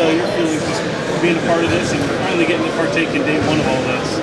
uh, 0.00 0.10
your 0.10 0.26
feelings 0.34 0.62
just 0.62 0.82
being 1.22 1.36
a 1.36 1.46
part 1.46 1.64
of 1.64 1.70
this 1.70 1.92
and 1.92 2.00
finally 2.26 2.46
getting 2.46 2.66
to 2.66 2.72
partake 2.76 3.08
in 3.10 3.22
day 3.22 3.38
one 3.46 3.60
of 3.60 3.66
all 3.66 3.82
this? 3.82 4.18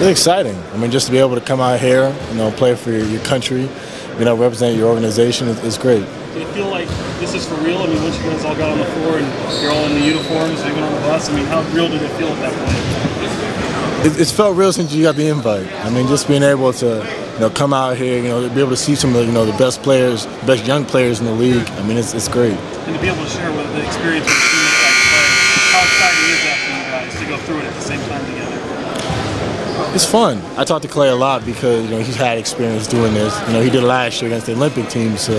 It's 0.00 0.06
exciting. 0.06 0.56
I 0.72 0.76
mean, 0.76 0.90
just 0.90 1.06
to 1.06 1.12
be 1.12 1.18
able 1.18 1.34
to 1.34 1.40
come 1.40 1.60
out 1.60 1.80
here, 1.80 2.14
you 2.30 2.36
know, 2.36 2.50
Klay 2.52 2.76
for 2.76 2.90
your, 2.90 3.04
your 3.06 3.22
country, 3.22 3.68
you 4.18 4.24
know, 4.24 4.36
represent 4.36 4.76
your 4.76 4.88
organization 4.88 5.48
is, 5.48 5.62
is 5.64 5.78
great. 5.78 6.04
Do 6.32 6.40
you 6.40 6.46
feel 6.48 6.68
like 6.68 6.88
this 7.18 7.34
is 7.34 7.46
for 7.46 7.56
real? 7.56 7.78
I 7.78 7.86
mean, 7.86 8.02
once 8.02 8.16
you 8.18 8.24
guys 8.30 8.44
all 8.44 8.54
got 8.54 8.70
on 8.70 8.78
the 8.78 8.84
floor 8.84 9.18
and 9.18 9.26
you're 9.62 9.72
all 9.72 9.84
in 9.86 9.94
the 9.98 10.06
uniforms, 10.06 10.60
even 10.64 10.82
on 10.82 10.92
the 10.94 11.00
bus, 11.00 11.28
I 11.28 11.34
mean, 11.34 11.46
how 11.46 11.62
real 11.74 11.88
did 11.88 12.02
it 12.02 12.10
feel 12.12 12.28
at 12.28 12.40
that 12.40 12.52
point? 12.52 12.80
It, 14.06 14.18
it's 14.18 14.32
felt 14.32 14.56
real 14.56 14.72
since 14.72 14.92
you 14.92 15.02
got 15.02 15.16
the 15.16 15.26
invite. 15.28 15.70
I 15.84 15.90
mean, 15.90 16.06
just 16.06 16.26
being 16.28 16.42
able 16.42 16.72
to, 16.74 17.04
you 17.34 17.40
know, 17.40 17.50
come 17.50 17.74
out 17.74 17.98
here, 17.98 18.16
you 18.22 18.28
know, 18.28 18.48
be 18.48 18.60
able 18.60 18.70
to 18.70 18.76
see 18.76 18.94
some 18.94 19.10
of 19.10 19.16
the, 19.16 19.26
you 19.26 19.32
know, 19.32 19.44
the 19.44 19.58
best 19.58 19.82
players, 19.82 20.24
best 20.46 20.64
young 20.66 20.86
players 20.86 21.20
in 21.20 21.26
the 21.26 21.32
league. 21.32 21.68
I 21.68 21.82
mean, 21.86 21.98
it's, 21.98 22.14
it's 22.14 22.28
great. 22.28 22.54
And 22.54 22.94
to 22.94 23.00
be 23.00 23.08
able 23.08 23.22
to 23.22 23.28
share 23.28 23.50
with 23.52 23.70
the 23.74 23.84
experience 23.84 24.24
with 24.24 24.32
teammates 24.32 24.80
like 24.80 24.88
play, 24.88 24.89
how 25.70 25.82
exciting 25.86 26.26
is 26.34 26.42
that 26.42 26.58
for 26.66 26.72
you 26.74 26.84
guys 26.90 27.14
to 27.14 27.24
go 27.30 27.36
through 27.46 27.58
it 27.62 27.66
at 27.70 27.74
the 27.74 27.86
same 27.86 28.00
time 28.10 28.24
together? 28.26 29.94
It's 29.94 30.04
fun. 30.04 30.42
I 30.58 30.64
talked 30.64 30.82
to 30.82 30.88
Klay 30.90 31.10
a 31.10 31.14
lot 31.14 31.44
because 31.44 31.84
you 31.84 31.90
know 31.90 32.02
he's 32.02 32.16
had 32.16 32.38
experience 32.38 32.86
doing 32.86 33.14
this. 33.14 33.38
You 33.46 33.54
know, 33.54 33.60
he 33.62 33.70
did 33.70 33.82
it 33.82 33.86
last 33.86 34.20
year 34.20 34.30
against 34.30 34.46
the 34.46 34.52
Olympic 34.52 34.88
team, 34.88 35.16
so 35.16 35.32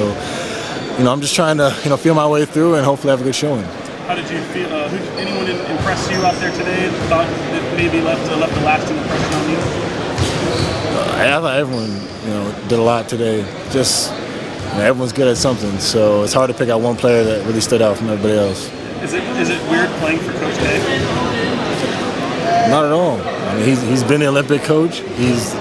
you 0.97 1.03
know, 1.03 1.11
I'm 1.11 1.21
just 1.21 1.35
trying 1.35 1.57
to 1.57 1.75
you 1.83 1.89
know 1.89 1.97
feel 1.97 2.15
my 2.15 2.27
way 2.27 2.45
through 2.45 2.75
and 2.75 2.85
hopefully 2.85 3.11
have 3.11 3.21
a 3.21 3.23
good 3.23 3.35
showing. 3.35 3.63
How 4.07 4.15
did 4.15 4.29
you 4.29 4.41
feel? 4.51 4.67
Uh, 4.73 4.89
who, 4.89 4.97
anyone 5.19 5.47
impress 5.47 6.09
you 6.11 6.17
out 6.25 6.35
there 6.35 6.51
today? 6.51 6.89
Thought 7.07 7.27
that 7.27 7.77
maybe 7.77 8.01
left 8.01 8.29
uh, 8.31 8.37
left 8.37 8.55
a 8.57 8.61
lasting 8.61 8.97
impression 8.97 9.33
on 9.33 9.49
you? 9.49 9.57
Uh, 10.91 11.15
I 11.17 11.39
thought 11.39 11.57
everyone 11.57 11.91
you 12.23 12.33
know 12.33 12.67
did 12.67 12.79
a 12.79 12.83
lot 12.83 13.07
today. 13.07 13.43
Just 13.71 14.11
you 14.11 14.77
know, 14.77 14.83
everyone's 14.83 15.13
good 15.13 15.27
at 15.27 15.37
something, 15.37 15.77
so 15.79 16.23
it's 16.23 16.33
hard 16.33 16.49
to 16.49 16.57
pick 16.57 16.69
out 16.69 16.81
one 16.81 16.95
player 16.95 17.23
that 17.23 17.45
really 17.45 17.61
stood 17.61 17.81
out 17.81 17.97
from 17.97 18.09
everybody 18.09 18.37
else. 18.37 18.69
Is 19.01 19.13
it 19.13 19.23
is 19.41 19.49
it 19.49 19.59
weird 19.69 19.89
playing 19.97 20.19
for 20.19 20.31
Coach 20.33 20.55
K? 20.57 20.77
Not 22.69 22.85
at 22.85 22.91
all. 22.91 23.19
I 23.19 23.55
mean, 23.55 23.65
he's, 23.65 23.81
he's 23.81 24.03
been 24.03 24.19
the 24.19 24.27
Olympic 24.27 24.61
coach. 24.61 24.99
He's, 25.17 25.53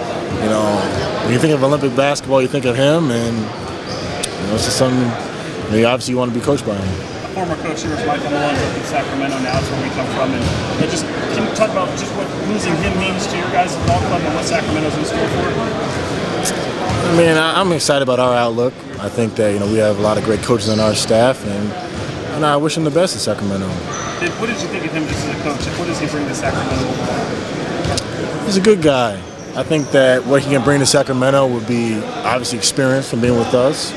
you 0.44 0.50
know, 0.52 0.76
when 1.24 1.32
you 1.32 1.38
think 1.38 1.54
of 1.54 1.64
Olympic 1.64 1.96
basketball, 1.96 2.42
you 2.42 2.48
think 2.48 2.66
of 2.66 2.76
him, 2.76 3.10
and 3.10 3.36
you 3.38 4.46
know, 4.46 4.54
it's 4.54 4.66
just 4.66 4.76
something. 4.76 5.00
I 5.00 5.70
mean, 5.72 5.84
obviously, 5.86 6.12
you 6.12 6.18
want 6.18 6.32
to 6.32 6.38
be 6.38 6.44
coached 6.44 6.66
by 6.66 6.76
him. 6.76 6.84
A 6.84 7.32
former 7.32 7.56
coach 7.56 7.82
here 7.82 7.90
was 7.90 8.04
Michael 8.04 8.30
Malone 8.30 8.54
in 8.54 8.84
Sacramento. 8.84 9.38
Now 9.40 9.58
it's 9.58 9.70
where 9.70 9.82
we 9.82 9.90
come 9.96 10.06
from, 10.14 10.30
and 10.36 10.44
you 10.76 10.84
know, 10.84 10.90
just 10.92 11.04
can 11.32 11.48
you 11.48 11.54
talk 11.56 11.70
about 11.70 11.88
just 11.98 12.12
what 12.14 12.28
losing 12.46 12.76
him 12.76 12.92
means 13.00 13.26
to 13.26 13.36
your 13.38 13.50
guys' 13.50 13.74
ball 13.88 13.98
club 14.06 14.20
and 14.20 14.34
what 14.34 14.44
Sacramento's 14.44 14.96
in 14.98 15.04
store 15.04 15.28
for? 15.32 15.48
I 17.08 17.16
mean, 17.16 17.36
I'm 17.36 17.72
excited 17.72 18.02
about 18.02 18.20
our 18.20 18.34
outlook. 18.34 18.74
I 19.00 19.08
think 19.08 19.34
that 19.36 19.52
you 19.52 19.58
know 19.58 19.66
we 19.66 19.78
have 19.78 19.98
a 19.98 20.02
lot 20.02 20.18
of 20.18 20.24
great 20.24 20.42
coaches 20.42 20.68
on 20.68 20.78
our 20.78 20.94
staff, 20.94 21.44
and 21.46 21.89
and 22.40 22.46
I 22.46 22.56
wish 22.56 22.74
him 22.74 22.84
the 22.84 22.90
best 22.90 23.14
at 23.14 23.20
Sacramento. 23.20 23.68
What 23.68 24.46
did 24.46 24.58
you 24.62 24.68
think 24.68 24.86
of 24.86 24.92
him 24.92 25.06
just 25.06 25.28
as 25.28 25.38
a 25.38 25.42
coach? 25.42 25.60
What 25.78 25.84
does 25.84 26.00
he 26.00 26.06
bring 26.06 26.26
to 26.26 26.34
Sacramento? 26.34 26.86
He's 28.46 28.56
a 28.56 28.62
good 28.62 28.80
guy. 28.80 29.20
I 29.54 29.62
think 29.62 29.90
that 29.90 30.24
what 30.24 30.40
he 30.40 30.48
can 30.48 30.64
bring 30.64 30.80
to 30.80 30.86
Sacramento 30.86 31.46
would 31.48 31.68
be 31.68 32.02
obviously 32.24 32.56
experience 32.56 33.10
from 33.10 33.20
being 33.20 33.36
with 33.36 33.52
us. 33.52 33.92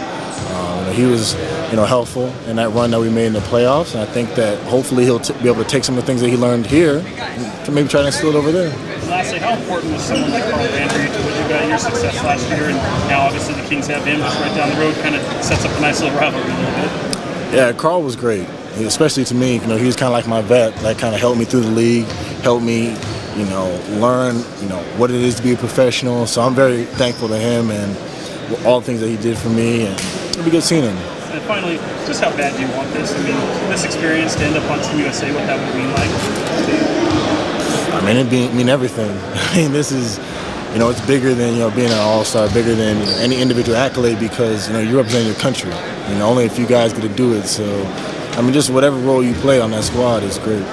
Um, 0.52 0.94
he 0.94 1.06
was, 1.06 1.36
you 1.70 1.78
know, 1.78 1.86
helpful 1.86 2.34
in 2.46 2.58
that 2.58 2.72
run 2.72 2.92
that 2.92 3.00
we 3.00 3.10
made 3.10 3.28
in 3.28 3.34
the 3.34 3.40
playoffs, 3.40 3.94
and 3.94 4.04
I 4.04 4.06
think 4.12 4.36
that 4.36 4.60
hopefully 4.68 5.06
he'll 5.06 5.20
be 5.20 5.48
able 5.48 5.64
to 5.64 5.70
take 5.70 5.86
some 5.86 5.98
of 5.98 6.04
the 6.04 6.06
things 6.06 6.20
that 6.20 6.28
he 6.28 6.36
learned 6.36 6.66
here 6.66 7.02
to 7.64 7.72
maybe 7.72 7.88
try 7.88 8.02
to 8.02 8.08
instill 8.08 8.32
it 8.32 8.36
over 8.36 8.52
there. 8.52 8.72
Lastly, 9.08 9.40
how 9.40 9.54
important 9.56 9.94
was 9.94 10.04
someone 10.04 10.32
like 10.32 10.44
Carl 10.52 10.66
Landry 10.66 11.06
to 11.06 11.20
what 11.24 11.42
you 11.42 11.48
got 11.48 11.66
your 11.66 11.78
success 11.78 12.22
last 12.26 12.50
year, 12.50 12.68
and 12.68 12.78
now 13.08 13.22
obviously 13.26 13.56
the 13.56 13.66
Kings 13.70 13.88
have 13.88 14.04
him 14.04 14.20
just 14.20 14.38
right 14.42 14.54
down 14.54 14.70
the 14.70 14.76
road, 14.82 14.96
kind 14.96 15.16
of 15.16 15.22
sets 15.42 15.64
up 15.64 15.72
a 15.78 15.80
nice 15.80 16.02
little 16.02 16.20
rivalry 16.20 16.44
a 16.44 16.58
little 16.60 17.08
bit. 17.08 17.13
Yeah, 17.54 17.72
Carl 17.74 18.02
was 18.02 18.16
great 18.16 18.48
especially 18.82 19.24
to 19.26 19.36
me, 19.36 19.60
you 19.60 19.68
know, 19.68 19.78
he 19.78 19.86
was 19.86 19.96
kind 19.96 20.08
of 20.08 20.14
like 20.14 20.28
my 20.28 20.42
vet 20.42 20.76
that 20.78 20.98
kind 20.98 21.14
of 21.14 21.22
helped 21.22 21.38
me 21.38 21.46
through 21.46 21.62
the 21.62 21.72
league, 21.72 22.06
helped 22.42 22.64
me, 22.66 22.96
you 23.38 23.46
know, 23.46 23.68
learn, 24.00 24.36
you 24.62 24.70
know, 24.70 24.82
what 24.98 25.12
it 25.12 25.18
is 25.18 25.36
to 25.36 25.44
be 25.44 25.54
a 25.54 25.58
professional. 25.58 26.26
So 26.26 26.42
I'm 26.42 26.56
very 26.56 26.86
thankful 26.86 27.28
to 27.28 27.38
him 27.38 27.70
and 27.70 27.96
all 28.66 28.80
the 28.80 28.86
things 28.86 29.00
that 29.02 29.10
he 29.10 29.18
did 29.18 29.38
for 29.38 29.50
me, 29.50 29.86
and 29.86 30.00
it'll 30.32 30.44
be 30.44 30.52
good 30.52 30.64
seeing 30.64 30.84
him. 30.84 30.98
And 30.98 31.42
finally, 31.44 31.78
just 32.06 32.22
how 32.22 32.36
bad 32.36 32.56
do 32.56 32.62
you 32.62 32.72
want 32.76 32.92
this? 32.94 33.14
I 33.14 33.18
mean, 33.24 33.70
this 33.70 33.86
experience 33.86 34.36
to 34.36 34.44
end 34.44 34.58
up 34.58 34.70
on 34.70 34.82
Team 34.84 35.00
USA, 35.00 35.32
what 35.34 35.46
that 35.48 35.58
would 35.58 35.76
mean 35.78 35.92
like? 35.94 36.10
I 37.94 38.06
mean, 38.06 38.18
it 38.18 38.30
be, 38.30 38.50
mean 38.56 38.70
everything. 38.70 39.10
I 39.34 39.56
mean, 39.56 39.72
this 39.72 39.92
is 39.92 40.20
you 40.74 40.80
know, 40.80 40.90
it's 40.90 41.06
bigger 41.06 41.36
than 41.36 41.54
you 41.54 41.60
know 41.60 41.70
being 41.70 41.92
an 41.92 42.00
all-star, 42.00 42.50
bigger 42.52 42.74
than 42.74 42.98
any 43.20 43.40
individual 43.40 43.78
accolade 43.78 44.20
because 44.20 44.68
you 44.68 44.74
know 44.74 44.80
you 44.80 44.98
represent 44.98 45.26
your 45.28 45.36
country. 45.36 45.72
You 46.10 46.16
know, 46.16 46.28
only 46.28 46.46
a 46.46 46.50
few 46.50 46.68
guys 46.68 46.94
get 46.94 47.02
to 47.02 47.10
do 47.10 47.34
it. 47.34 47.44
So 47.44 47.64
I 48.36 48.42
mean, 48.42 48.54
just 48.54 48.70
whatever 48.70 48.98
role 48.98 49.24
you 49.24 49.34
play 49.36 49.60
on 49.62 49.72
that 49.72 49.84
squad 49.84 50.24
is 50.24 50.38
great. 50.40 50.64